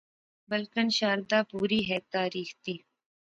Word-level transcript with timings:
بلکن 0.51 0.87
شاردا 0.97 1.39
پوری 1.49 1.79
ہیک 1.89 2.03
تاریخ 2.15 2.49
دی 2.63 2.75